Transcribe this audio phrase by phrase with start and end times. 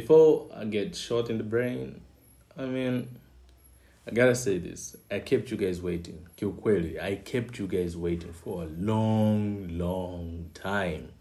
[0.00, 2.00] before I get shot in the brain,
[2.58, 3.16] I mean,
[4.08, 4.96] I gotta say this.
[5.08, 6.26] I kept you guys waiting.
[6.36, 11.12] Kiukweli, I kept you guys waiting for a long, long time.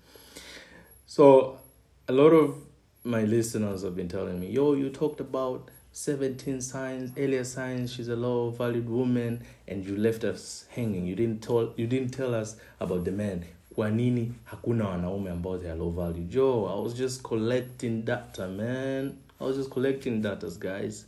[1.05, 1.59] So,
[2.07, 2.55] a lot of
[3.03, 8.07] my listeners have been telling me, yo, you talked about 17 signs, earlier signs, she's
[8.07, 11.05] a low valued woman, and you left us hanging.
[11.05, 13.45] You didn't tell you didn't tell us about the man.
[13.75, 18.47] Kwa nini hakuna wanaume ambao they are low value Yo, I was just collecting data,
[18.47, 19.13] man.
[19.39, 21.05] I was just collecting data, guys.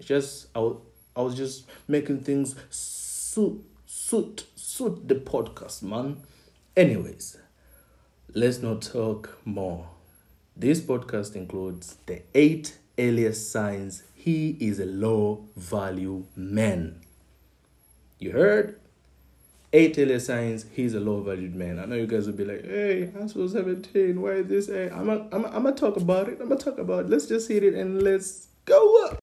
[0.00, 0.76] Just I was,
[1.16, 6.16] I was just making things suit suit suit the podcast, man.
[6.76, 7.38] Anyways,
[8.34, 9.86] let's not talk more.
[10.56, 17.00] This podcast includes the eight earliest signs he is a low value man.
[18.18, 18.81] You heard?
[19.74, 21.78] Eight earlier signs he's a low valued man.
[21.78, 24.20] I know you guys will be like, hey, I'm so 17.
[24.20, 24.66] Why is this?
[24.66, 26.38] Hey, I'm going I'm I'm to talk about it.
[26.42, 27.08] I'm going to talk about it.
[27.08, 29.18] Let's just hit it and let's go up.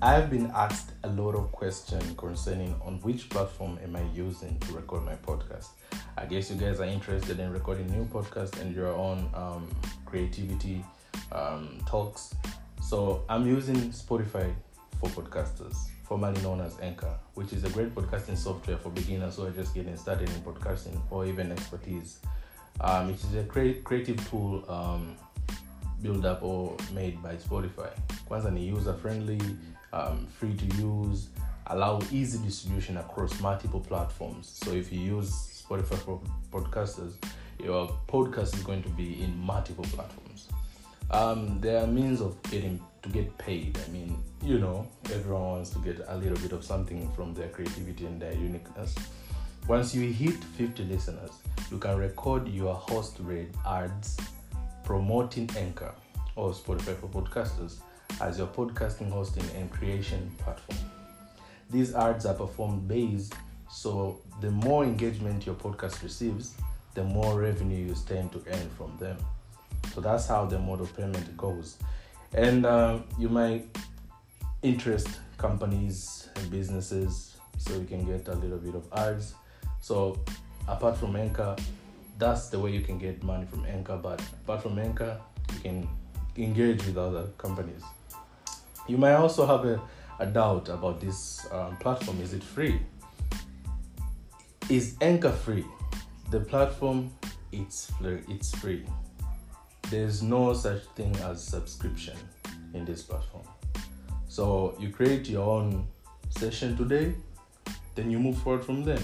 [0.00, 4.74] I've been asked a lot of questions concerning on which platform am I using to
[4.74, 5.70] record my podcast.
[6.16, 9.68] I guess you guys are interested in recording new podcast and your own um,
[10.06, 10.84] creativity
[11.32, 12.32] um, talks.
[12.88, 14.50] So I'm using Spotify
[14.98, 19.44] for podcasters, formerly known as Anchor, which is a great podcasting software for beginners who
[19.44, 22.20] are just getting started in podcasting or even expertise.
[22.80, 25.16] Um, it is a cre- creative tool um,
[26.00, 27.90] built up or made by Spotify.
[28.26, 29.38] Kwanza ni user friendly
[29.92, 31.28] um, free to use,
[31.66, 34.48] allow easy distribution across multiple platforms.
[34.64, 37.12] So if you use Spotify for podcasters,
[37.62, 40.48] your podcast is going to be in multiple platforms.
[41.10, 43.78] Um, there are means of getting to get paid.
[43.86, 47.48] I mean, you know, everyone wants to get a little bit of something from their
[47.48, 48.94] creativity and their uniqueness.
[49.66, 51.30] Once you hit 50 listeners,
[51.70, 54.18] you can record your host read ads
[54.84, 55.94] promoting Anchor
[56.36, 57.76] or Spotify for podcasters
[58.20, 60.78] as your podcasting hosting and creation platform.
[61.70, 63.34] These ads are performed based,
[63.70, 66.54] so the more engagement your podcast receives,
[66.94, 69.18] the more revenue you stand to earn from them.
[69.94, 71.78] So that's how the model payment goes.
[72.34, 73.66] And uh, you might
[74.62, 79.34] interest companies and businesses so you can get a little bit of ads.
[79.80, 80.18] So
[80.66, 81.56] apart from Anchor,
[82.18, 83.96] that's the way you can get money from Anchor.
[83.96, 85.20] But apart from Anchor,
[85.54, 85.88] you can
[86.36, 87.82] engage with other companies.
[88.86, 89.80] You might also have a,
[90.18, 92.20] a doubt about this um, platform.
[92.20, 92.80] Is it free?
[94.68, 95.64] Is Anchor free?
[96.30, 97.10] The platform,
[97.52, 97.90] it's.
[98.00, 98.84] It's free.
[99.90, 102.16] There's no such thing as subscription
[102.74, 103.46] in this platform.
[104.28, 105.88] So you create your own
[106.30, 107.14] session today,
[107.94, 109.02] then you move forward from there.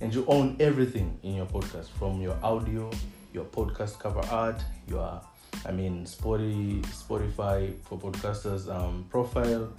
[0.00, 2.90] And you own everything in your podcast from your audio,
[3.32, 5.20] your podcast cover art, your
[5.64, 9.72] I mean, Spotify, Spotify for podcasters um, profile.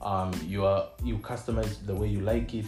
[0.00, 2.66] Um, you are you customize the way you like it,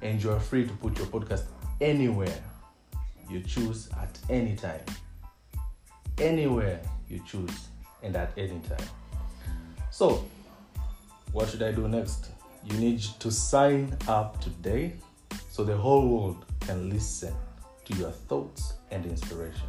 [0.00, 1.44] and you are free to put your podcast
[1.80, 2.42] anywhere
[3.28, 4.84] you choose at any time.
[6.22, 6.78] Anywhere
[7.08, 7.66] you choose
[8.00, 8.86] and at any time.
[9.90, 10.24] So,
[11.32, 12.30] what should I do next?
[12.64, 14.92] You need to sign up today
[15.50, 17.34] so the whole world can listen
[17.86, 19.66] to your thoughts and inspiration.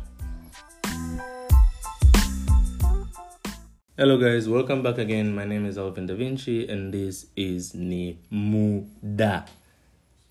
[3.98, 5.34] Hello, guys, welcome back again.
[5.34, 9.48] My name is Alvin Da Vinci, and this is Ni Muda.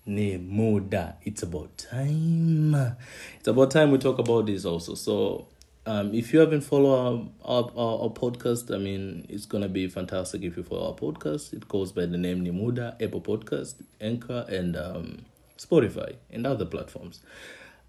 [0.05, 1.17] Ni Muda.
[1.23, 2.95] It's about time.
[3.39, 4.95] It's about time we talk about this also.
[4.95, 5.47] So,
[5.85, 10.41] um, if you haven't followed our, our, our, podcast, I mean, it's gonna be fantastic
[10.43, 11.53] if you follow our podcast.
[11.53, 15.25] It goes by the name Nimuda, Apple Podcast, Anchor, and um,
[15.57, 17.21] Spotify, and other platforms.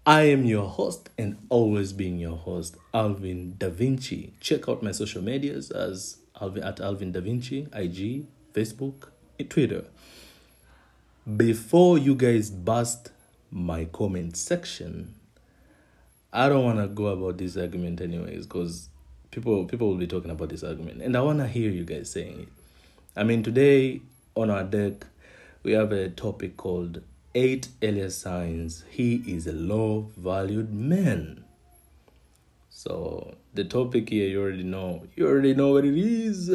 [0.05, 4.33] I am your host and always being your host, Alvin Da Vinci.
[4.39, 9.07] Check out my social medias as Alvin at Alvin Da Vinci, IG, Facebook,
[9.39, 9.85] and Twitter.
[11.37, 13.11] Before you guys bust
[13.49, 15.14] my comment section,
[16.35, 18.89] I don't want to go about this argument anyways, because
[19.31, 22.11] people people will be talking about this argument, and I want to hear you guys
[22.11, 22.49] saying it.
[23.15, 24.01] I mean, today
[24.35, 25.05] on our deck,
[25.63, 27.01] we have a topic called
[27.33, 31.45] eight earlier signs he is a low valued man.
[32.69, 35.07] So the topic here you already know.
[35.15, 36.49] You already know what it is.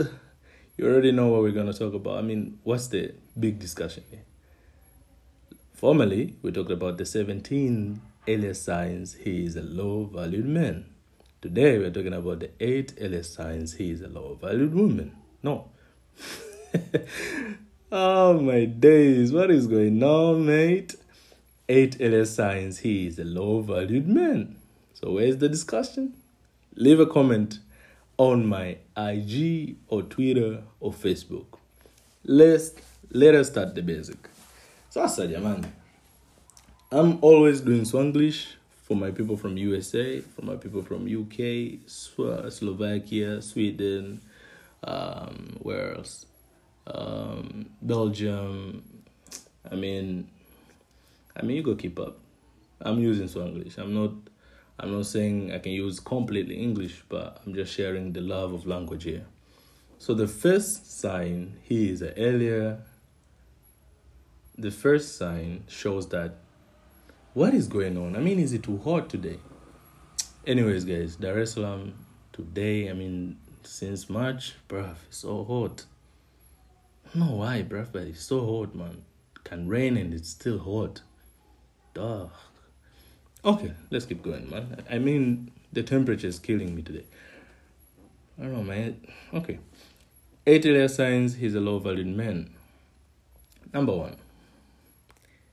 [0.77, 2.19] You already know what we're gonna talk about.
[2.19, 4.25] I mean, what's the big discussion here?
[5.73, 8.03] Formerly, we talked about the 17
[8.35, 10.87] earlier signs he is a low valued man.
[11.43, 15.17] Today, we're talking about the eight earlier signs he is a low valued woman.
[15.43, 15.69] No.
[17.93, 20.95] Oh my days, what is going on, mate?
[21.71, 24.57] eight LS signs he is a low valued man.
[24.95, 26.15] So, where's the discussion?
[26.75, 27.61] Leave a comment
[28.17, 31.47] on my IG or Twitter or Facebook.
[32.25, 32.73] Let's
[33.11, 34.19] let us start the basic.
[34.91, 35.67] So I Sasa jamani,
[36.93, 43.41] I'm always doing Swanglish for my people from USA, for my people from UK, Slovakia,
[43.41, 44.21] Sweden,
[44.83, 46.27] um, where else?
[46.89, 48.83] Um, Belgium.
[49.71, 50.29] I mean,
[51.37, 52.19] I mean, you go keep up.
[52.81, 53.79] I'm using Swanglish.
[53.79, 54.11] I'm not.
[54.81, 58.67] I'm not saying I can use completely English, but I'm just sharing the love of
[58.67, 59.27] language here.
[59.99, 62.83] So the first sign he is earlier.
[64.59, 66.35] The first sign shows that
[67.35, 68.17] what is going on?
[68.17, 69.39] I mean, is it too hot today?
[70.47, 71.95] Anyways, guys, Dar es Salaam
[72.33, 72.91] today.
[72.91, 75.85] I mean, since March, bruv, it's so hot.
[77.07, 79.05] I don't know why, bruv, but it's so hot, man.
[79.45, 81.03] Can rain and it's still hot.
[81.95, 82.27] Duh.
[83.45, 84.85] Okay, let's keep going, man.
[84.91, 87.05] I mean, the temperature is killing me today.
[88.39, 89.07] I don't know, man.
[89.33, 89.59] Okay.
[90.47, 92.51] Eight layer signs, he's a low valued man.
[93.73, 94.17] Number one,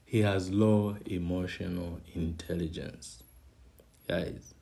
[0.07, 3.23] he has low emotional intelligence.
[4.07, 4.53] Guys,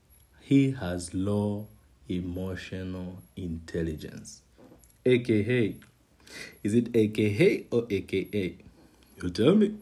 [0.42, 1.68] he has low
[2.10, 4.42] emotional intelligence.
[5.06, 5.76] AKA,
[6.64, 8.58] is it AKA or AKA?
[9.22, 9.76] You tell me.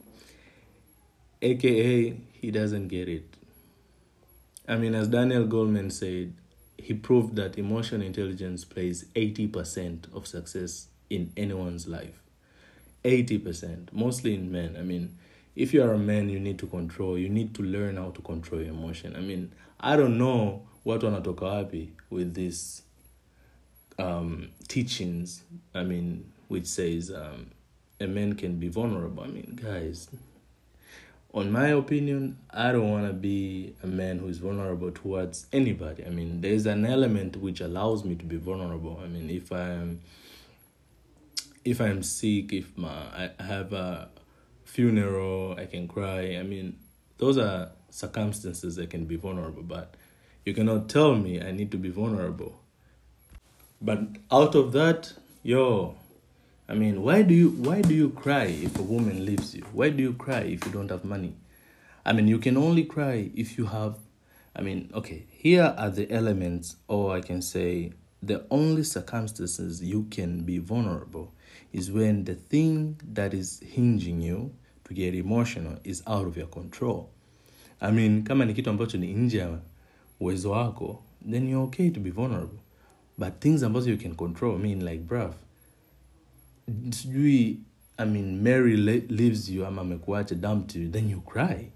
[1.42, 3.38] AKA, he doesn't get it.
[4.68, 6.34] I mean, as Daniel Goleman said,
[6.78, 12.22] he proved that emotional intelligence plays 80% of success in anyone's life.
[13.06, 14.76] 80%, mostly in men.
[14.78, 15.18] I mean,
[15.56, 18.22] if you are a man, you need to control, you need to learn how to
[18.22, 19.16] control your emotion.
[19.16, 22.82] I mean, I don't know what wanatoka wapi with these
[24.00, 27.52] um, teachings, I mean, which says um,
[28.00, 29.24] a man can be vulnerable.
[29.24, 30.10] I mean, guys,
[31.34, 36.06] on my opinion, I don't want to be a man who is vulnerable towards anybody.
[36.06, 39.00] I mean, there's an element which allows me to be vulnerable.
[39.04, 40.02] I mean, if I'm
[41.66, 44.10] if I'm sick, if my I have a
[44.74, 46.36] funeral, I can cry.
[46.38, 46.78] I mean,
[47.20, 49.94] those are circumstances that can be vulnerable, but
[50.46, 52.60] you cannot tell me I need to be vulnerable.
[53.80, 54.00] But
[54.32, 55.96] out of that, yo,
[56.68, 59.64] I mean, why do you why do you cry if a woman leaves you?
[59.74, 61.36] Why do you cry if you don't have money?
[62.04, 63.98] I mean, you can only cry if you have
[64.56, 67.94] I mean, okay, here are the elements or I can say
[68.24, 71.32] the only circumstances you can be vulnerable
[71.72, 74.52] is when the thing that is hinging you
[74.84, 77.10] to get emotional is out of your control.
[77.82, 79.60] I mean, kama ni kitu ambacho ni nje ya
[80.20, 82.60] uwezo wako, then you're okay to be vulnerable.
[83.18, 85.34] But things ambazo you can control, I mean like bruv,
[86.90, 87.60] sijui
[87.98, 91.72] I mean Mary leaves you ama amekuacha dumped you then you cry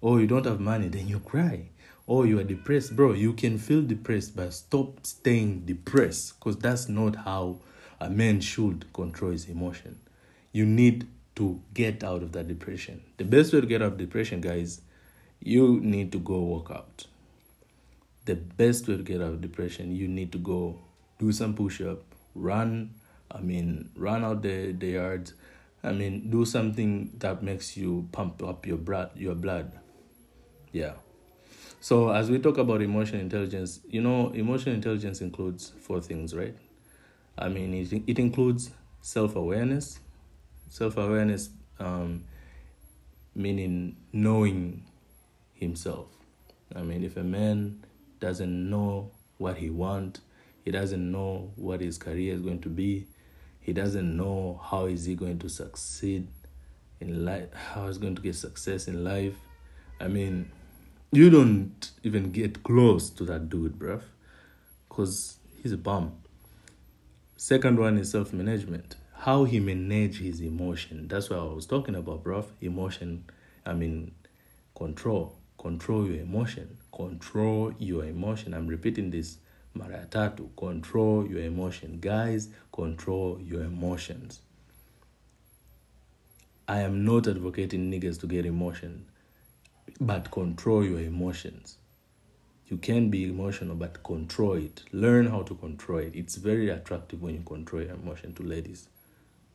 [0.00, 1.70] or you don't have money then you cry
[2.06, 6.88] or you are depressed bro you can feel depressed but stop staying depressed because that's
[6.88, 7.56] not how
[8.00, 9.96] a man should control his emotion
[10.52, 13.98] you need to get out of that depression the best way to get out of
[13.98, 14.80] depression guys
[15.40, 17.06] you need to go work out
[18.24, 20.78] the best way to get out of depression you need to go
[21.18, 22.02] do some push up
[22.34, 22.90] run
[23.34, 25.34] I mean, run out the, the yards.
[25.82, 29.72] I mean, do something that makes you pump up your blood, your blood.
[30.72, 30.92] Yeah.
[31.80, 36.56] So as we talk about emotional intelligence, you know, emotional intelligence includes four things, right?
[37.36, 38.70] I mean, it, it includes
[39.02, 39.98] self-awareness.
[40.68, 42.24] Self-awareness um,
[43.34, 44.84] meaning knowing
[45.52, 46.08] himself.
[46.74, 47.84] I mean, if a man
[48.20, 50.20] doesn't know what he wants,
[50.64, 53.06] he doesn't know what his career is going to be,
[53.60, 56.28] he doesn't know how is he going to succeed
[57.00, 59.34] in life how he's going to get success in life.
[60.00, 60.50] I mean
[61.12, 64.02] you don't even get close to that dude bruv
[64.88, 66.12] because he's a bum.
[67.36, 71.08] Second one is self-management how he manage his emotion.
[71.08, 73.24] That's what i was talking about bruv emotion
[73.64, 74.12] i mean
[74.76, 78.52] control control your emotion control your emotion.
[78.52, 79.38] I'm repeating this
[79.72, 82.00] mara tatu control your emotion.
[82.02, 84.40] Guys control your emotions.
[86.68, 89.06] I am not advocating niggas to get emotion
[89.98, 91.78] but control your emotions.
[92.66, 94.82] You can be emotional but control it.
[94.92, 96.12] Learn how to control it.
[96.14, 98.88] It's very attractive when you control your emotion to ladies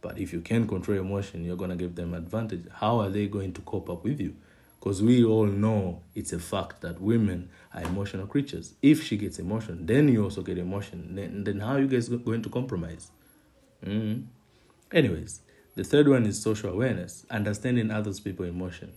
[0.01, 3.27] but if you can't control emotion you're going to give them advantage how are they
[3.27, 4.35] going to cope up with you
[4.79, 8.73] because we all know it's a fact that women are emotional creatures.
[8.81, 11.15] If she gets emotion, then you also get emotion.
[11.15, 13.11] Then, then how are you guys going to compromise?
[13.85, 14.21] Mm-hmm.
[14.95, 15.41] Anyways,
[15.75, 18.93] the third one is social awareness, understanding others people emotion.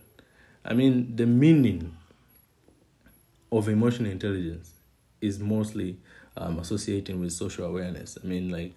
[0.64, 1.96] I mean, the meaning
[3.50, 4.70] of emotional intelligence
[5.20, 5.98] is mostly
[6.36, 8.16] um, associating with social awareness.
[8.22, 8.74] I mean, like,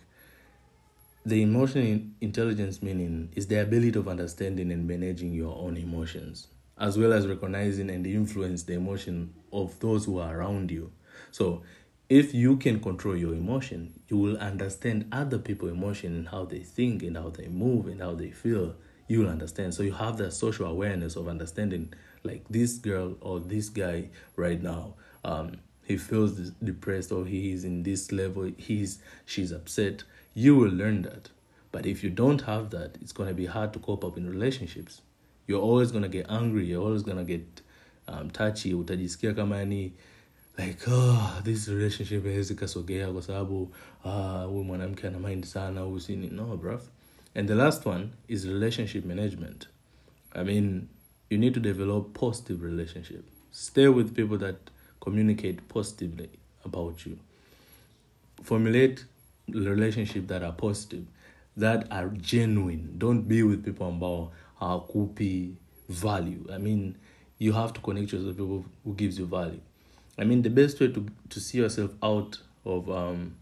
[1.25, 6.48] the emotional intelligence meaning is the ability of understanding and managing your own emotions,
[6.79, 10.91] as well as recognizing and influence the emotion of those who are around you.
[11.32, 11.63] So,
[12.10, 16.60] if you can control your emotion, you will understand other people's emotion and how they
[16.60, 18.75] think and how they move and how they feel.
[19.08, 19.74] You will understand.
[19.74, 24.62] So you have that social awareness of understanding, like this girl or this guy right
[24.62, 24.94] now.
[25.24, 28.51] Um, he feels depressed or he is in this level.
[28.58, 30.03] He's she's upset.
[30.36, 31.30] You will learn that.
[31.72, 35.01] But if you don't have that, it's gonna be hard to cope up in relationships.
[35.48, 36.65] You're always gonna get angry.
[36.65, 37.62] You're always gonna get
[38.08, 38.74] um, touchy.
[38.74, 39.92] Utajisikia kama yani
[40.58, 43.72] like oh, this relationship hawezi kasogea kwa sababu
[44.04, 46.82] ah, huyu mwanamke ana mind sana huyu sini no bruv
[47.36, 49.68] and the last one is relationship management
[50.34, 50.88] i mean
[51.30, 54.56] you need to develop positive relationship stay with people that
[55.00, 56.30] communicate positively
[56.65, 57.18] about you
[58.44, 59.06] formulate
[59.48, 61.04] relationship that are positive
[61.58, 62.88] that are genuine.
[62.98, 65.56] Don't be with people ambao hawakupi
[65.90, 66.46] value.
[66.56, 66.96] I mean
[67.40, 69.60] you have to connect yourself with people who gives you value.
[70.18, 73.36] I mean, the best way to to see yourself out of um,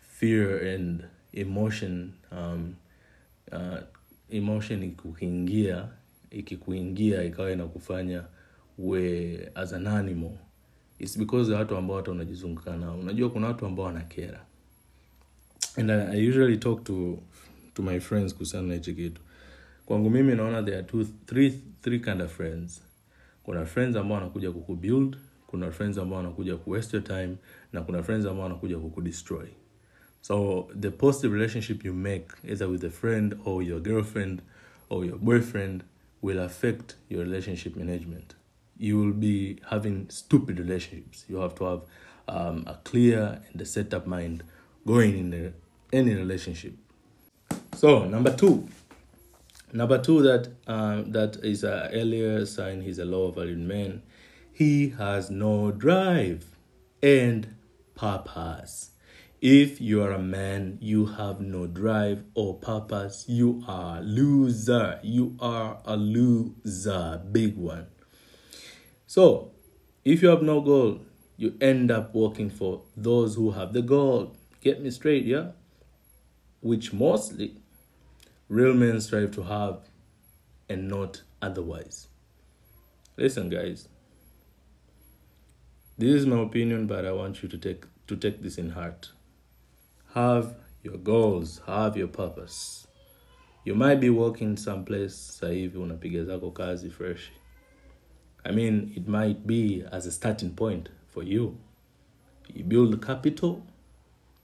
[0.00, 2.76] fear and emotion um,
[3.52, 3.80] uh,
[4.30, 5.88] emotion ikikuingia
[6.30, 8.24] ikikuingia ikawa inakufanya
[8.78, 10.32] we as an animal
[10.98, 12.98] it's because ya watu ambao hata unajizunguka nao.
[12.98, 14.44] Unajua kuna watu ambao wanakera
[15.78, 17.18] and I, I usually talk to
[17.74, 19.20] to my friends kuhusiana na hichi kitu.
[19.86, 21.50] Kwangu mimi naona there are two, three,
[21.82, 22.82] three kind of friends.
[23.44, 25.16] Kuna friends ambao wanakuja kukubuild
[25.46, 27.36] kuna friends ambao wanakuja kuwaste your time
[27.72, 29.46] na kuna friends ambao wanakuja kukudestroy.
[30.20, 34.42] So the positive relationship you make either with a friend or your girlfriend
[34.90, 35.84] or your boyfriend
[36.22, 38.34] will affect your relationship management.
[38.78, 41.24] You will be having stupid relationships.
[41.28, 41.80] You have to have
[42.28, 44.42] um, a clear and a set up mind
[44.86, 45.52] going in the,
[45.92, 46.74] any relationship
[47.74, 48.68] so number two
[49.72, 54.02] number two that um, that is a earlier sign he's a lower valued man
[54.52, 56.44] he has no drive
[57.00, 57.54] and
[57.94, 58.90] purpose.
[59.40, 64.98] If you are a man, you have no drive or purpose, you are loser.
[65.02, 67.86] You are a loser, big one.
[69.06, 69.52] So,
[70.04, 71.02] if you have no goal,
[71.36, 74.36] you end up working for those who have the goal.
[74.60, 75.52] Get me straight, yeah?
[76.60, 77.56] Which mostly
[78.48, 79.80] real men strive to have
[80.68, 82.08] and not otherwise.
[83.16, 83.88] Listen, guys,
[85.96, 89.10] this is my opinion, but I want you to take to take this in heart.
[90.14, 92.86] Have your goals, have your purpose.
[93.64, 97.30] You might be working someplace sasa hivi unapiga zako kazi fresh.
[98.44, 101.58] I mean, it might be as a starting point for you.
[102.54, 103.62] You build capital,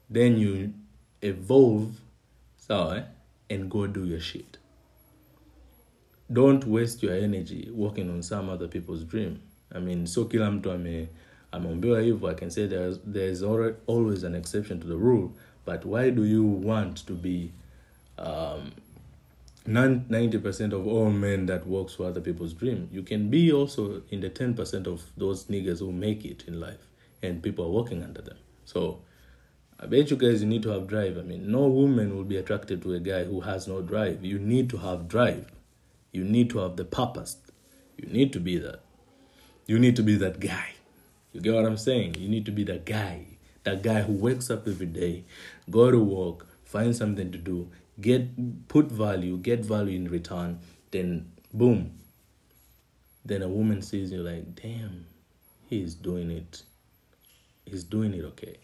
[0.09, 0.73] then you
[1.21, 1.99] evolve,
[2.67, 3.03] so eh,
[3.49, 4.57] and go do your shit.
[6.31, 9.41] Don't waste your energy working on some other people's dream.
[9.71, 11.07] I mean, so kila mtu ame
[11.55, 13.43] ameombewa hivyo i can say there's, there's
[13.87, 15.29] always an exception to the rule
[15.65, 17.51] but why do you want to be
[18.17, 18.71] um,
[19.67, 24.21] 90% of all men that works for other people's dream you can be also in
[24.21, 26.87] the 10% of those niggas who make it in life
[27.23, 28.99] and people are working under them so
[29.79, 31.17] I bet you guys you need to have drive.
[31.17, 34.23] I mean, no woman will be attracted to a guy who has no drive.
[34.23, 35.51] You need to have drive.
[36.11, 37.37] You need to have the purpose.
[37.97, 38.79] You need to be that.
[39.67, 40.75] You need to be that guy.
[41.33, 42.15] You get what I'm saying?
[42.15, 43.25] You need to be that guy,
[43.65, 45.25] that guy who wakes up every day,
[45.69, 50.59] go to work, find something to do, get put value, get value in return,
[50.91, 51.99] then boom.
[53.25, 55.07] Then a woman sees you like, damn,
[55.67, 56.61] he's doing it.
[57.65, 58.57] He's doing it okay.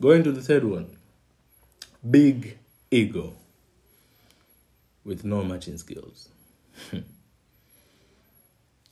[0.00, 0.96] Going to the third one.
[2.08, 2.58] Big
[2.90, 3.34] ego
[5.04, 6.30] with no matching skills.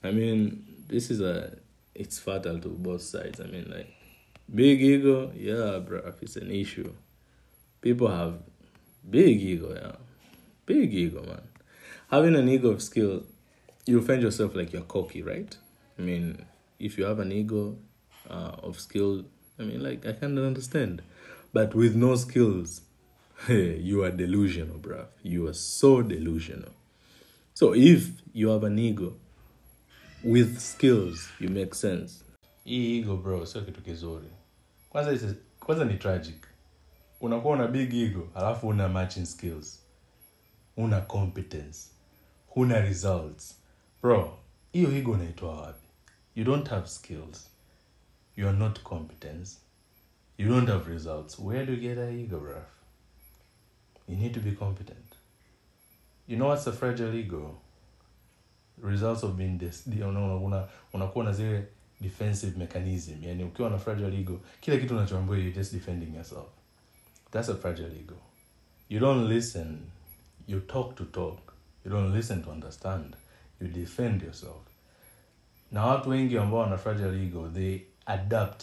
[0.05, 1.57] I mean, this is a
[1.95, 3.41] it's fatal to both sides.
[3.41, 3.93] I mean, like,
[4.55, 6.93] big ego, yeah, bro, it's an issue.
[7.81, 8.41] People have
[9.09, 9.97] big ego, yeah.
[10.67, 11.43] Big ego, man.
[12.11, 13.25] Having an ego of skill,
[13.87, 15.57] you'll find yourself like you're cocky, right?
[15.99, 16.45] I mean,
[16.79, 17.79] if you have an ego
[18.29, 19.25] uh, of skill,
[19.59, 21.03] I mean, like, I can't understand.
[21.53, 22.83] But with no skills,
[23.49, 25.07] you are delusional, bruv.
[25.23, 26.73] You are so delusional.
[27.55, 29.15] So if you have an ego
[30.23, 32.25] with skills you make sense.
[32.65, 34.29] Hii ego bro sio kitu kizuri.
[34.91, 36.47] Kwanza kwanza ni tragic.
[37.21, 39.83] Unakuwa una big ego alafu una matching skills.
[40.77, 41.79] Una competence.
[42.47, 43.59] Huna results.
[44.03, 44.39] Bro
[44.73, 45.89] hiyo ego unaitoa wapi?
[46.35, 47.51] You don't have skills
[48.39, 49.49] you are not competent.
[50.37, 51.39] You don't have results.
[51.39, 52.69] Where do you get that ego raf
[54.09, 55.17] you need to be competent.
[56.27, 57.59] You know what's a fragile ego?
[58.81, 61.67] Results of being this una, una, unakuwa na zile
[62.01, 63.25] defensive mechanism.
[63.25, 66.49] Yani ukiwa na fragile ego kila kitu unachoambiwa you just defending yourself.
[67.31, 68.17] That's a fragile ego.
[68.89, 69.79] You don't listen.
[70.47, 71.53] You talk to talk.
[71.85, 73.17] You don't listen to understand.
[73.61, 74.63] You defend yourself.
[75.73, 78.63] Na watu wengi ambao wana fragile ego they adapt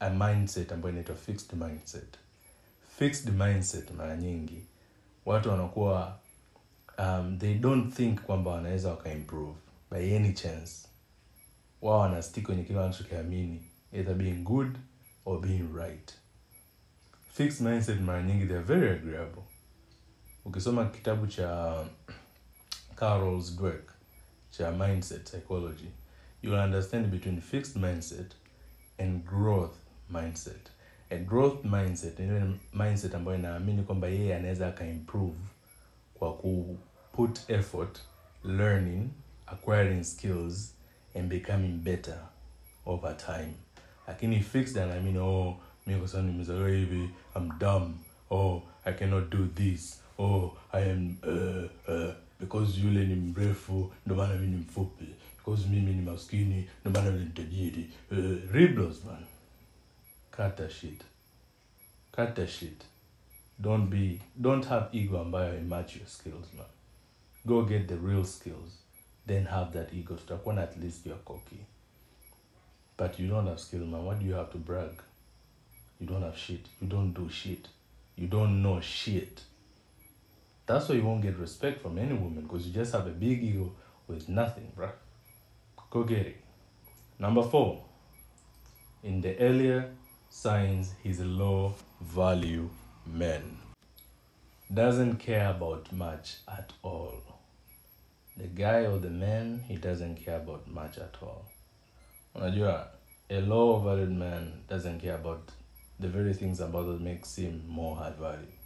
[0.00, 2.18] a mindset ambayo inaitwa fixed mindset.
[2.98, 4.66] Fixed mindset mara nyingi
[5.26, 6.18] watu wanakuwa
[6.98, 9.54] um, they don't think kwamba wanaweza wakaimprove
[9.90, 10.88] by any chance.
[11.82, 14.78] Wao wanastik kwenye kile wanachokiamini either being good
[15.24, 16.14] or being right.
[17.32, 19.42] Fixed mindset mara nyingi they're very agreeable.
[20.44, 21.84] Ukisoma kitabu cha
[22.96, 23.90] carol's dweck
[24.50, 25.88] cha mindset psychology
[26.42, 28.34] you'll understand between fixed mindset
[28.98, 29.76] and growth
[30.10, 30.70] mindset.
[31.10, 35.38] A growth mindset ni ile mindset ambayo inaamini kwamba yeye anaweza akaimprove
[36.14, 36.78] kwa ku
[37.12, 38.00] put effort
[38.44, 39.08] learning
[39.46, 40.74] acquiring skills
[41.14, 42.18] and becoming better
[42.86, 43.54] over time.
[44.08, 47.94] Lakini fixed anaamini oh mi kwa sababu nimezaliwa hivi i'm dumb.
[48.30, 50.00] Oh i cannot do this.
[50.18, 55.04] Oh i am uh, uh, because yule ni mrefu ndo maana mi ni mfupi
[55.44, 57.90] because mimi ni maskini ndo maana mi ni tajiri.
[58.10, 59.24] Uh, riblos man.
[60.30, 61.02] Cut that shit.
[62.12, 62.84] Cut that shit.
[63.58, 66.66] Don't be don't have ego ambayo match your skills man.
[67.46, 68.84] Go get the real skills
[69.26, 70.14] then have that ego.
[70.14, 71.66] Tutakuwa at least you're cocky.
[72.96, 74.04] But you don't have skill man.
[74.04, 75.02] What do you have to brag?
[76.00, 76.66] You don't have shit.
[76.80, 77.68] You don't do shit.
[78.16, 79.40] You don't know shit.
[80.66, 83.42] That's why you won't get respect from any woman because you just have a big
[83.42, 83.72] ego
[84.06, 84.92] with nothing bruh
[85.94, 86.36] go get it
[87.20, 87.80] number four.
[89.04, 89.90] In the earlier
[90.28, 92.68] signs he's a low value
[93.06, 93.58] man
[94.72, 97.14] doesn't care about much at all.
[98.36, 101.44] The guy or the man he doesn't care about much at all.
[102.34, 102.88] Unajua
[103.30, 105.52] a low valued man doesn't care about
[106.00, 108.58] the very things about that makes him more high value.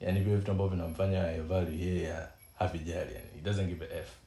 [0.00, 2.14] Yani vile vitu ambavyo vinamfanya high value yeye
[2.58, 4.19] havijali yani he doesn't give a f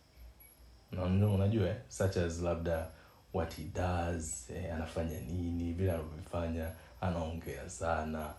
[0.94, 2.88] na unajua such as labda
[3.34, 8.34] what he does eh, anafanya nini vile anavyofanya anaongea sana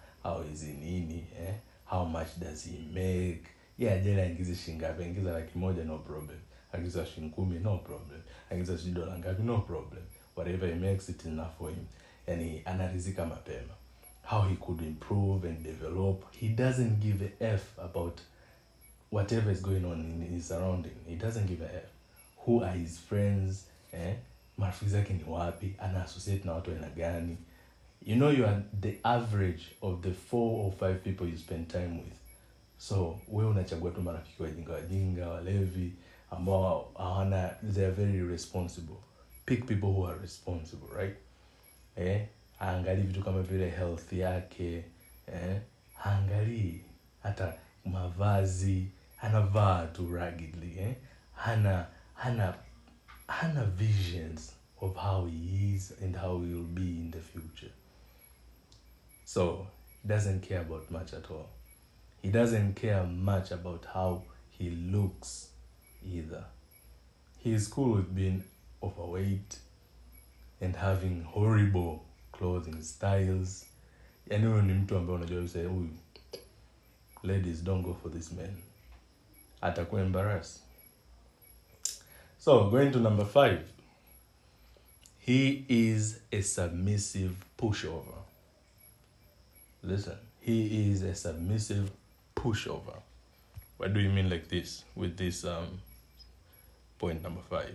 [0.51, 3.49] hizi nini eh, how much does he make.
[3.79, 6.39] Ye yeah, ajali aingize shingapi aingiza laki moja no problem.
[6.73, 8.21] Akiza shilingi kumi no problem.
[8.51, 10.03] Akiza sijui dola ngapi no problem.
[10.37, 11.85] Whatever he makes it enough for him.
[12.27, 13.75] Yani anarizika mapema.
[14.23, 18.21] How he could improve and develop he doesn't give a f about
[19.13, 20.97] whatever is going on in his surrounding.
[21.07, 21.94] He doesn't give a f
[22.47, 24.15] who are his friends eh?
[24.59, 25.75] marafiki zake ni wapi?
[25.79, 27.37] Ana associate na watu aina gani?
[28.07, 31.89] You know you are the average of the four or five people you spend time
[32.05, 32.15] with.
[32.79, 35.93] So wewe unachagua tu marafiki wajinga wajinga walevi
[36.31, 38.97] ambao hawana they are very responsible.
[39.47, 41.17] Pick people who are responsible right?
[41.97, 42.27] Eh?
[42.59, 44.85] Haangalii vitu kama vile health yake
[45.27, 45.61] eh?
[45.95, 46.81] Haangalii
[47.23, 47.55] hata
[47.85, 48.89] mavazi.
[49.21, 50.95] Anavaa tu raggedly eh?
[51.33, 52.57] Hana hana
[53.29, 57.73] hana visions of how he is and how he will be in the future.
[59.25, 59.67] So
[60.03, 61.49] he doesn't care about much at all.
[62.23, 65.49] He doesn't care much about how he looks
[66.05, 66.45] either.
[67.39, 68.45] He is cool with being
[68.83, 69.59] overweight
[70.61, 73.67] and having horrible clothing styles.
[74.31, 75.91] Yani ni mtu ambaye unajua huyu
[77.23, 78.57] ladies don't go for this man.
[79.61, 80.64] Atakuwa embarrassed
[82.45, 83.63] so going to number five.
[85.19, 88.19] He is a submissive pushover.
[89.83, 91.91] Listen he is a submissive
[92.37, 92.99] pushover.
[93.79, 95.81] What do you mean like this with this um
[96.99, 97.75] point number five?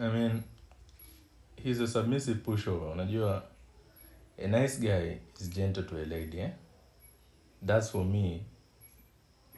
[0.00, 0.42] I mean
[1.56, 2.94] he's a submissive pushover.
[2.96, 3.42] Unajua
[4.38, 6.50] a nice guy is gentle to a lady eh?
[7.62, 8.42] that's for me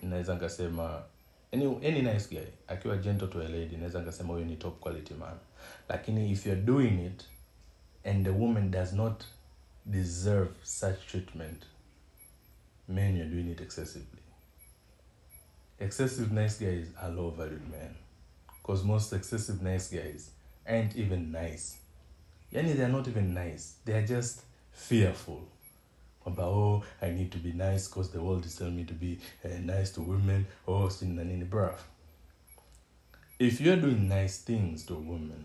[0.03, 1.03] naweza nkasema
[1.52, 5.37] any, nice guy akiwa gentle to a lady naweza nikasema huyu ni top quality man.
[5.88, 7.24] Lakini if you're doing it
[8.04, 9.24] and the woman does not
[9.87, 11.64] deserve such treatment
[12.88, 14.22] man you're doing it excessively.
[15.78, 17.94] Excessive nice guys are low valued men.
[18.62, 20.30] Because most excessive nice guys
[20.68, 21.76] aren't even nice.
[22.52, 23.74] Yani they're not even nice.
[23.85, 24.40] They're just
[24.72, 25.40] fearful
[26.38, 29.48] oh i need to be nice because the world is telling me to be uh,
[29.60, 31.78] nice to women oh sini na nini bruv
[33.38, 35.44] if you're doing nice things to a woman,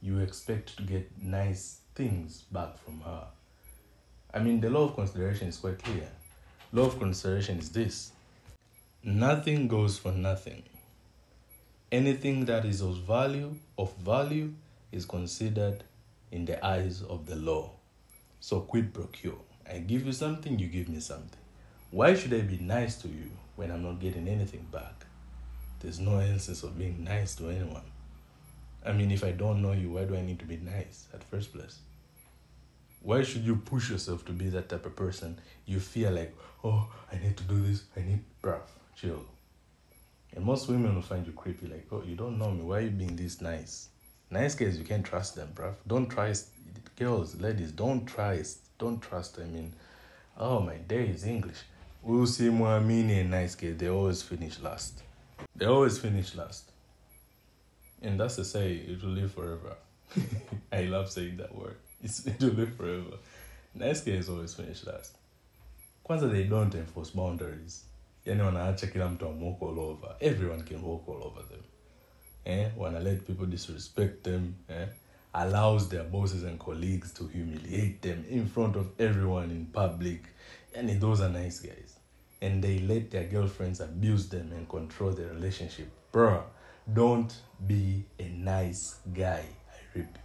[0.00, 3.26] you expect to get nice things back from her.
[4.32, 6.08] I mean, the law of consideration is quite clear.
[6.72, 8.12] Law of consideration is this
[9.02, 10.62] nothing goes for nothing.
[11.90, 14.52] Anything that is of value, of value,
[14.92, 15.82] is considered
[16.30, 17.72] in the eyes of the law.
[18.38, 19.40] So quid pro quo.
[19.70, 21.40] I give you something, you give me something.
[21.90, 25.06] Why should I be nice to you when I'm not getting anything back?
[25.80, 27.82] There's no essence of being nice to anyone.
[28.84, 31.24] I mean, if I don't know you, why do I need to be nice at
[31.24, 31.78] first place?
[33.02, 35.38] Why should you push yourself to be that type of person?
[35.64, 37.84] You feel like, oh, I need to do this.
[37.96, 38.60] I need, bruh,
[38.96, 39.24] chill.
[40.34, 42.62] And most women will find you creepy, like, oh, you don't know me.
[42.62, 43.88] Why are you being this nice?
[44.30, 45.74] Nice guys, you can't trust them, bruv.
[45.86, 46.34] Don't try,
[46.96, 48.42] girls, ladies, don't try,
[48.78, 49.38] don't trust.
[49.38, 49.72] I mean,
[50.38, 51.58] oh my days, English.
[52.06, 55.02] See Muamini and nice guys, they always finish last.
[55.56, 56.70] They always finish last.
[58.02, 59.76] And that's to say, it will live forever.
[60.72, 61.76] I love saying that word.
[62.04, 63.16] It's, it will live forever.
[63.74, 65.16] Nice guys always finish last.
[66.08, 67.84] Kwanza, they don't enforce boundaries.
[68.26, 70.16] Yani wanaacha kila mtu walk all over.
[70.20, 71.62] Everyone can walk all over them.
[72.44, 72.68] Eh?
[72.76, 74.54] Wanna let people disrespect them.
[74.68, 74.86] Eh?
[75.38, 80.22] Allows their bosses and colleagues to humiliate them in front of everyone in public.
[80.74, 81.98] And those are nice guys.
[82.40, 85.90] And they let their girlfriends abuse them and control their relationship.
[86.10, 86.42] Bruh,
[86.94, 87.34] don't
[87.66, 89.44] be a nice guy.
[89.70, 90.16] I repeat.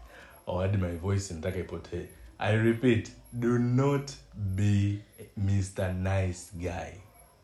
[0.45, 2.07] Or add my voice in ipotee.
[2.39, 4.15] I repeat, do not
[4.55, 5.03] be
[5.39, 5.93] Mr.
[5.95, 6.95] Nice Guy.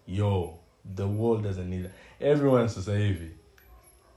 [0.06, 0.58] Yo,
[0.96, 3.32] the world doesn't need everyone society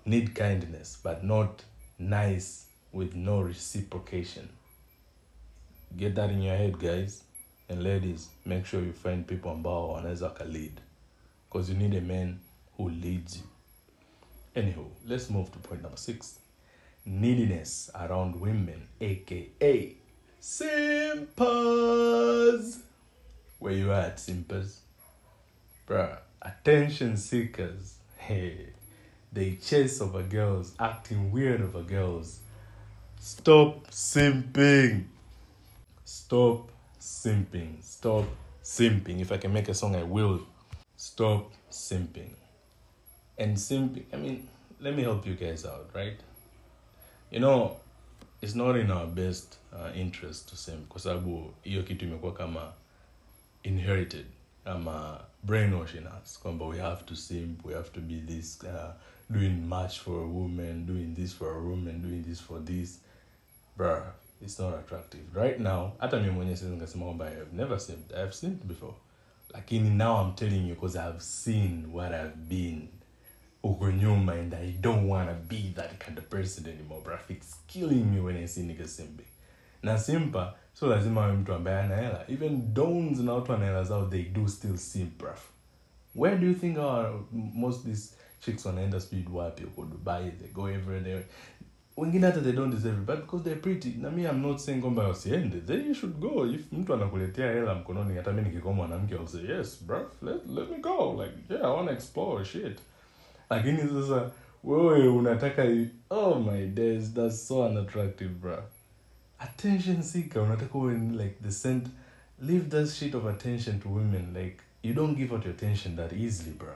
[0.04, 1.62] need kindness, but not
[1.98, 4.48] nice with no reciprocation.
[5.96, 7.24] Get that in your head, guys.
[7.68, 10.80] And ladies, make sure you find people ambao wanaweza lead.
[11.48, 12.40] Because you need a man
[12.76, 13.42] who leads you.
[14.54, 16.38] Anyhow, let's move to point number six.
[17.06, 19.96] Neediness around women, aka
[20.40, 21.18] simpers.
[23.58, 24.80] Where you at, simpers?
[25.86, 27.94] Bruh, attention seekers.
[28.16, 28.70] Hey,
[29.32, 32.40] they chase over girls, acting weird over girls.
[33.20, 35.04] Stop simping.
[36.04, 37.82] Stop simping.
[37.82, 38.24] Stop
[38.62, 39.20] simping.
[39.20, 40.40] If I can make a song, I will.
[40.96, 42.30] Stop simping.
[43.38, 44.48] And simping, I mean,
[44.80, 46.18] let me help you guys out, right?
[47.30, 47.76] You know,
[48.40, 52.72] it's not in our best uh, interest to simp kwa sababu hiyo kitu imekuwa kama
[53.62, 54.26] inherited
[54.64, 58.90] ama brainwashing us kwamba we have to simp we have to be this uh,
[59.30, 63.00] doing much for a woman doing this for a woman doing this for this
[63.76, 64.02] bruh
[64.42, 65.22] it's not attractive.
[65.34, 68.66] Right now hata mi mwenyewe siwezi nikasema kwamba i have never simped i have simped
[68.66, 68.94] before.
[69.54, 72.88] Lakini now i'm telling you because i've seen what i've been.
[73.62, 77.20] Huko nyuma and i don't wanna be that kind of person anymore bruh.
[77.28, 79.26] It's killing me when i see nigga simping
[79.82, 84.48] na simpa so lazima awe mtu ambaye even dons na watu ana hela they do
[84.48, 85.38] still simp bruh.
[86.14, 89.64] Where do you think our most these chicks wanaenda speed wapi?
[89.64, 91.24] Huko dubai they go everywhere
[92.00, 93.94] wengine hata they don't deserve it but because they're pretty.
[93.98, 95.60] Na mi i'm not saying kwamba wasiende.
[95.60, 96.46] They you should go.
[96.46, 100.70] If mtu anakuletea hela mkononi hata mi nikikuwa mwanamke i'll say yes bro let, let
[100.70, 101.24] me go.
[101.24, 102.78] Like yeah i want to explore shit.
[103.50, 104.30] Lakini sasa
[104.64, 105.66] wewe unataka
[106.10, 108.62] oh my days that's so unattractive bro
[109.38, 111.86] attention seeker unataka uwe like the cent
[112.42, 114.34] leave that shit of attention to women.
[114.34, 116.74] Like you don't give out your attention that easily bro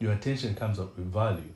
[0.00, 1.52] your attention comes up with value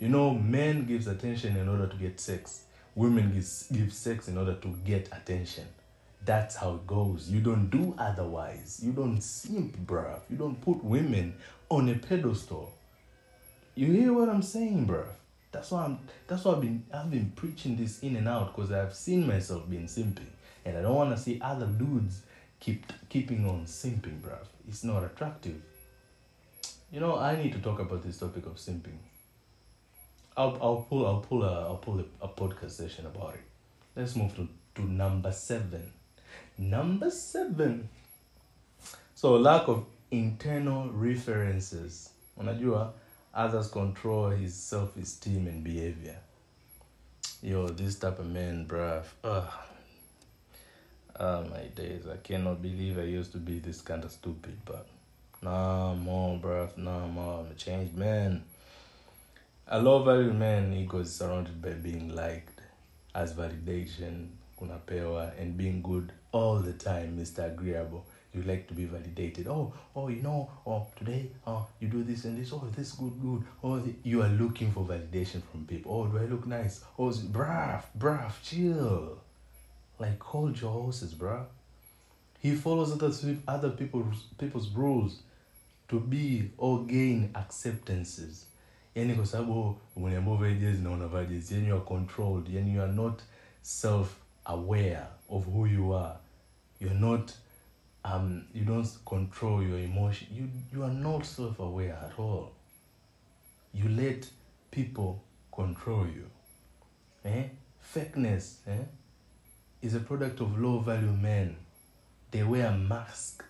[0.00, 2.62] you know men gives attention in order to get sex.
[2.94, 5.66] Women gives, give sex in order to get attention.
[6.24, 7.28] That's how it goes.
[7.28, 8.80] You don't do otherwise.
[8.82, 11.34] You don't simp bruh you don't put women
[11.68, 12.72] on a pedestal.
[13.74, 15.06] You hear what i'm saying bruh
[15.52, 18.72] that's why i'm that's why i've been i've been preaching this in and out because
[18.72, 20.32] i've seen myself being simping.
[20.64, 22.22] And i don't want to see other dudes
[22.58, 25.60] keep keeping on simping bruh it's not attractive.
[26.90, 28.98] You know i need to talk about this topic of simping
[30.36, 33.40] I'll, I'll pull I'll pull a I'll pull a, a podcast session about it.
[33.96, 35.92] Let's move to, to number seven.
[36.56, 37.88] Number seven.
[39.14, 42.10] So lack of internal references.
[42.38, 42.92] Unajua
[43.34, 46.16] others control his self-esteem and behavior.
[47.42, 49.02] Yo, this type of man, bruh.
[49.24, 49.48] Ugh.
[51.18, 52.06] Oh my days.
[52.06, 54.86] I cannot believe I used to be this kind of stupid, but
[55.42, 56.76] nah more, bruh.
[56.76, 57.40] Nah more.
[57.40, 58.42] I'm a changed man.
[59.72, 62.60] A low value man ego is surrounded by being liked
[63.14, 67.46] as validation, kunapewa, and being good all the time, Mr.
[67.46, 68.04] Agreeable.
[68.34, 69.46] you like to be validated.
[69.46, 72.52] Oh oh you know oh today oh you do this and this.
[72.52, 73.44] Oh this good good.
[73.62, 75.94] Oh you are looking for validation from people.
[75.94, 76.82] Oh do i look nice?
[76.98, 79.18] Oh bruh bruh chill.
[80.00, 81.44] Like hold your horses bruh.
[82.40, 85.22] He follows other other people's people's rules
[85.90, 88.46] to be or gain acceptances
[88.94, 91.08] yani kwa sababu na
[91.50, 92.48] yani you are controlled.
[92.48, 93.22] Yani you are not
[93.62, 96.18] self aware of who you are.
[96.80, 97.32] You're not
[98.04, 100.28] um you don't control your emotion.
[100.32, 102.48] You you are not self aware at all.
[103.74, 104.26] You let
[104.70, 105.14] people
[105.52, 106.26] control you.
[107.24, 107.44] Eh?
[107.94, 108.84] Fakeness eh?
[109.82, 111.56] Is a product of low value men.
[112.30, 113.44] They wear mask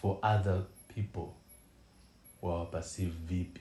[0.00, 0.62] for other
[0.94, 1.34] people.
[2.42, 3.60] Wawaperceive vipi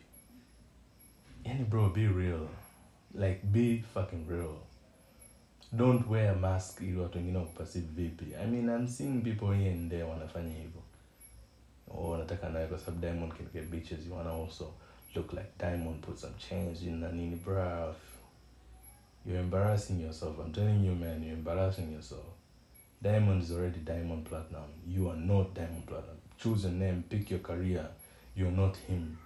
[1.47, 2.49] yani bro be real.
[3.13, 4.57] Like be fucking real.
[5.75, 9.71] Don't wear a mask ili watu wengine wakuperceive vipi i mean i'm seeing people here
[9.73, 10.81] and there wanafanya hivyo.
[11.91, 14.05] Oh wanataka naye kwa sababu diamond can get bitches.
[14.05, 14.73] You wanna also
[15.15, 17.95] look like diamond put some change in na nini bruv
[19.25, 20.39] you're embarrassing yourself.
[20.39, 22.25] I'm telling you man you're embarrassing yourself.
[23.01, 24.73] Diamond is already Diamond Platnumz.
[24.87, 26.37] You are not Diamond Platnumz.
[26.37, 27.85] Choose a name pick your career.
[28.35, 29.17] You're not him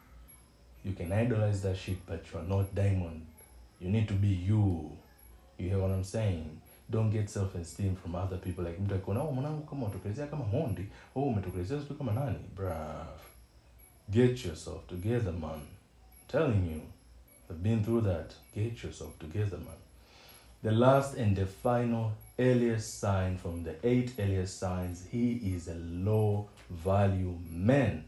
[0.84, 3.26] you can idolize that shit but you are not diamond.
[3.80, 4.91] You need to be you.
[5.58, 6.62] You hear what i'm saying?
[6.89, 8.63] Don't get self esteem from other people.
[8.63, 9.13] Like oh
[11.15, 11.36] oh
[12.56, 13.08] bruv
[14.12, 15.52] get yourself together man.
[15.52, 15.62] I'm
[16.28, 16.82] telling you.
[17.50, 18.34] I've been through that.
[18.56, 19.67] Get yourself together man.
[20.63, 25.76] The last and the final earliest sign from the eight earliest signs he is a
[25.76, 28.04] low value man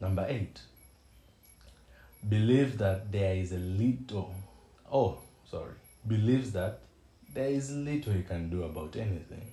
[0.00, 0.60] number eight.
[2.28, 4.34] Believe that there is a little
[4.90, 5.18] oh
[5.50, 5.74] sorry.
[6.06, 6.80] Believes that
[7.34, 9.52] there is little you can do about anything.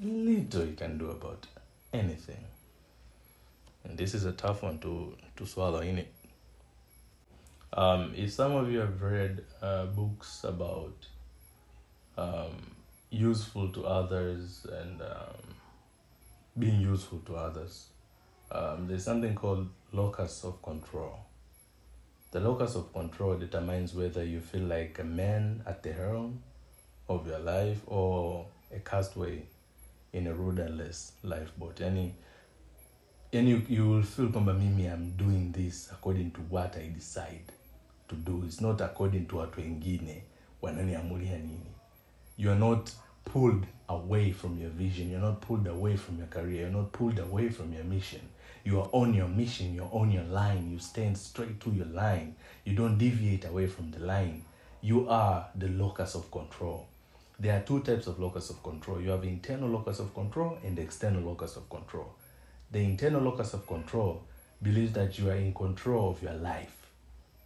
[0.00, 1.46] Little you can do about
[1.92, 2.44] anything.
[3.84, 6.12] And this is a tough one to to swallow in it?
[7.72, 11.06] Um, if some of you have read uh, books about
[12.16, 12.72] um,
[13.10, 15.54] useful to others and um,
[16.58, 17.88] being useful to others
[18.50, 21.18] um, there's something called locus of control
[22.30, 26.42] the locus of control determines whether you feel like a man at the helm
[27.08, 29.44] of your life or a castaway
[30.12, 31.80] in a rudderless lifeboat.
[31.80, 32.12] Yani,
[33.32, 37.52] yani you, you will feel kwamba mimi I'm doing this according to what I decide
[38.08, 38.42] to do.
[38.46, 40.22] It's not according to watu wengine
[40.62, 41.72] wananiamulia nini.
[42.36, 42.90] You are not
[43.24, 45.10] pulled away from your vision.
[45.10, 46.60] You're not pulled away from your career.
[46.60, 48.20] You're not pulled away from your mission.
[48.68, 49.74] You are on your mission.
[49.74, 50.70] You're on your line.
[50.70, 52.36] You stand straight to your line.
[52.66, 54.42] You don't deviate away from the line.
[54.82, 56.86] You are the locus of control.
[57.40, 59.00] There are two types of locus of control.
[59.00, 62.12] You have internal locus of control and external locus of control.
[62.70, 64.24] The internal locus of control
[64.62, 66.76] believes that you are in control of your life.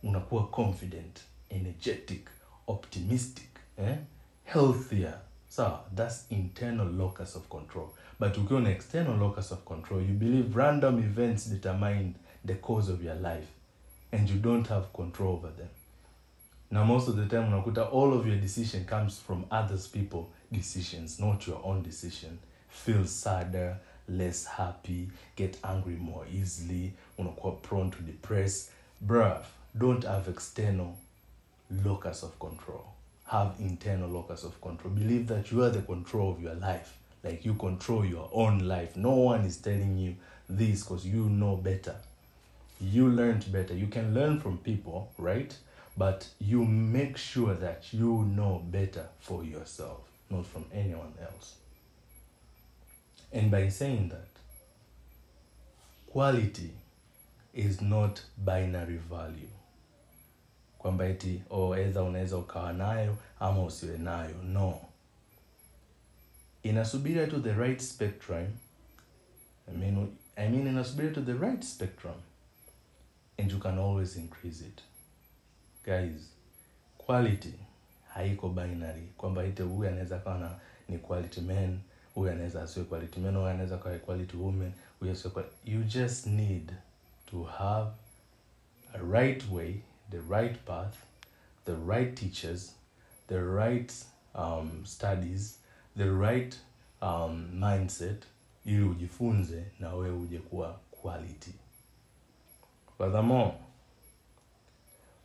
[0.02, 1.20] Unakuwa confident,
[1.52, 2.28] energetic,
[2.66, 3.94] optimistic, eh?
[4.42, 5.20] healthier.
[5.48, 7.94] So that's internal locus of control.
[8.22, 13.02] But ukiwa na external locus of control, you believe random events determine the course of
[13.02, 13.48] your life
[14.12, 15.68] and you don't have control over them.
[16.70, 21.18] Now most of the time unakuta all of your decision comes from others people decisions,
[21.18, 22.38] not your own decision.
[22.68, 28.70] Feel sadder, less happy, get angry more easily, unakuwa prone to depress.
[29.04, 30.96] Bruv, don't have external
[31.84, 32.84] locus of control.
[33.24, 34.94] Have internal locus of control.
[34.94, 37.01] Believe that you are the control of your life.
[37.24, 38.96] Like you control your own life.
[38.96, 40.16] No one is telling you
[40.48, 41.94] this because you know better.
[42.80, 43.74] You learned better.
[43.74, 45.56] You can learn from people, right?
[45.96, 51.54] But you make sure that you know better for yourself, not from anyone else.
[53.32, 54.28] And by saying that,
[56.06, 56.70] quality
[57.54, 59.48] is not binary value
[60.78, 64.80] kwamba eti oh, edha unaweza ukawa nayo ama usiwe nayo no
[66.62, 68.46] inasubiria to the right spectrum.
[69.68, 72.14] I mean, I mean inasubiria to the right spectrum
[73.38, 74.82] and you can always increase it.
[75.84, 76.28] Guys
[76.98, 77.54] quality
[78.14, 79.08] haiko binary.
[79.16, 80.50] Kwamba ite huyu anaweza kawa na
[80.88, 81.80] ni quality man
[82.14, 86.72] huyu anaweza asiwe quality man huyu anaweza kawa quality woman huyu asiwe you just need
[87.30, 87.90] to have
[88.94, 89.74] a right way
[90.10, 90.94] the right path
[91.64, 92.76] the right teachers
[93.28, 93.92] the right
[94.34, 95.58] um, studies
[95.96, 96.56] the right
[97.02, 98.24] um, mindset
[98.64, 101.52] ili ujifunze na wewe uje kuwa quality
[102.98, 103.52] furthermore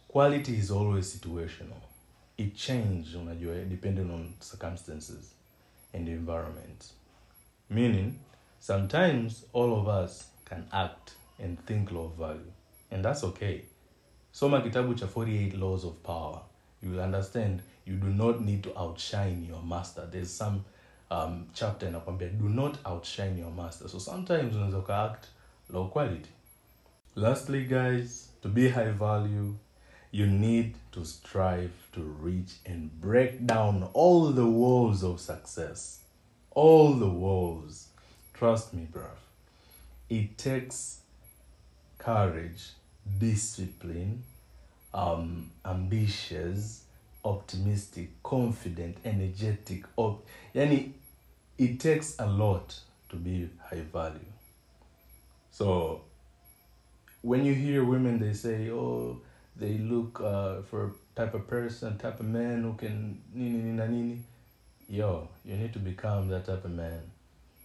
[0.08, 1.82] quality is always situational
[2.38, 5.36] it change unajua depending on circumstances
[5.94, 6.98] and environment
[7.70, 8.20] Meaning,
[8.62, 12.52] sometimes all of us can act and think low value,
[12.92, 13.66] and that's okay.
[14.32, 16.42] Soma kitabu cha 48 laws of power.
[16.82, 20.08] You will understand you do not need to outshine your master.
[20.12, 20.66] There's some
[21.10, 23.88] um, chapter inakwambia do not outshine your master.
[23.88, 25.28] So sometimes unaweza uka act
[25.70, 26.30] low quality.
[27.16, 29.56] Lastly, guys, to be high value,
[30.12, 36.02] you need to strive to reach and break down all the walls of success.
[36.52, 37.88] All the walls.
[38.34, 39.18] Trust me, bruv.
[40.10, 41.00] It takes
[41.98, 42.70] courage,
[43.20, 44.24] discipline,
[44.98, 46.84] um, ambitious,
[47.24, 49.86] optimistic, confident, energetic.
[49.96, 50.94] Op- yani,
[51.58, 52.80] it takes a lot
[53.10, 54.20] to be high value.
[55.52, 56.02] So,
[57.22, 59.22] when you hear women, they say, oh,
[59.56, 64.20] they look uh, for type of person, type of man who can nini nini nini.
[64.90, 67.02] Yo, you need to become that type of man.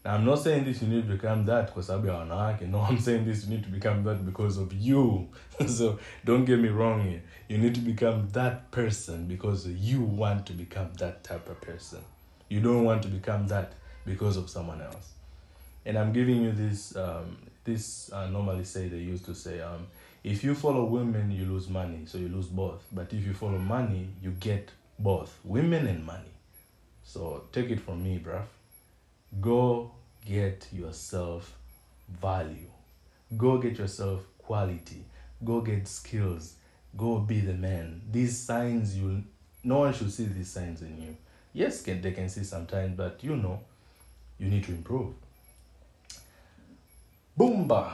[0.04, 2.62] Now, I'm not saying this you need to become that because I'm wanawake.
[2.68, 5.28] No, I'm saying this you need to become that because of you.
[5.66, 7.22] so don't get me wrong here.
[7.48, 12.00] You need to become that person because you want to become that type of person.
[12.48, 15.12] You don't want to become that because of someone else.
[15.86, 16.96] And I'm giving you this.
[16.96, 19.86] Um, this uh, normally say they used to say, um,
[20.24, 22.82] if you follow women, you lose money, so you lose both.
[22.92, 26.32] But if you follow money, you get both women and money.
[27.04, 28.44] So take it from me, bruv.
[29.40, 29.92] Go
[30.26, 31.56] get yourself
[32.08, 32.70] value.
[33.36, 35.04] Go get yourself quality.
[35.44, 36.54] Go get skills.
[36.96, 38.02] Go be the man.
[38.10, 39.24] These signs you
[39.64, 41.16] no one should see these signs in you.
[41.52, 43.60] Yes, can, they can see sometimes, but you know,
[44.38, 45.14] you need to improve.
[47.38, 47.92] Boomba,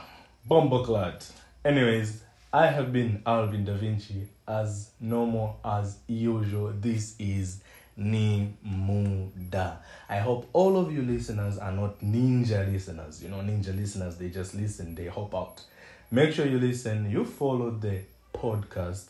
[0.49, 1.31] bomboclat.
[1.65, 2.23] Anyways,
[2.53, 6.73] I have been Alvin Da Vinci as normal as usual.
[6.75, 7.61] This is
[7.99, 9.79] Ni Muda.
[10.09, 13.23] I hope all of you listeners are not ninja listeners.
[13.23, 15.63] You know, ninja listeners, they just listen, they hop out.
[16.11, 18.01] Make sure you listen, you follow the
[18.33, 19.07] podcast,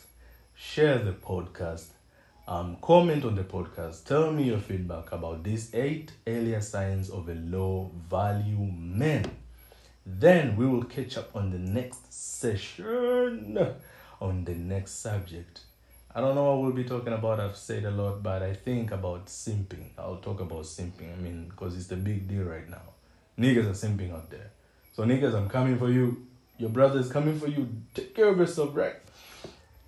[0.55, 1.85] share the podcast,
[2.47, 7.29] um, comment on the podcast, tell me your feedback about these eight earlier signs of
[7.29, 9.29] a low value man.
[10.05, 13.75] Then we will catch up on the next session
[14.21, 15.61] on the next subject.
[16.13, 17.39] I don't know what we'll be talking about.
[17.39, 19.89] I've said a lot, but I think about simping.
[19.97, 21.13] I'll talk about simping.
[21.13, 22.81] I mean, because it's the big deal right now.
[23.37, 24.51] Niggas are simping out there.
[24.93, 26.25] So, niggas, I'm coming for you.
[26.57, 27.69] Your brother is coming for you.
[27.93, 28.95] Take care of yourself, right?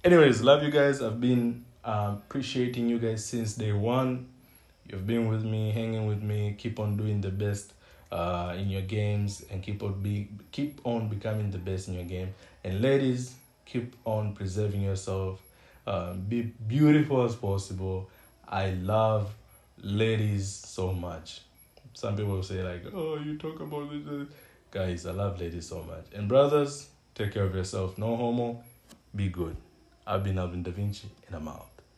[0.03, 1.01] Anyways, love you guys.
[1.01, 4.29] I've been uh, appreciating you guys since day one.
[4.87, 6.55] You've been with me, hanging with me.
[6.57, 7.73] Keep on doing the best
[8.11, 12.03] uh, in your games and keep on be keep on becoming the best in your
[12.03, 12.33] game.
[12.63, 13.33] And ladies,
[13.65, 15.41] keep on preserving yourself.
[15.85, 18.09] Uh, be beautiful as possible.
[18.47, 19.33] I love
[19.77, 21.41] ladies so much.
[21.93, 24.27] Some people say like, "Oh, you talk about this."
[24.71, 26.05] Guys, I love ladies so much.
[26.13, 27.97] And brothers, take care of yourself.
[27.97, 28.63] No homo.
[29.15, 29.57] Be good.
[30.07, 31.70] I've been Alvin Da Vinci, and I'm out.